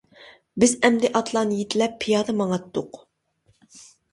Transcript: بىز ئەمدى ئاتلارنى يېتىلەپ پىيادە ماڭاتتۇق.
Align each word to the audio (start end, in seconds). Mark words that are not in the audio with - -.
بىز 0.63 0.71
ئەمدى 0.87 1.11
ئاتلارنى 1.19 1.59
يېتىلەپ 1.61 2.01
پىيادە 2.05 2.35
ماڭاتتۇق. 2.41 3.01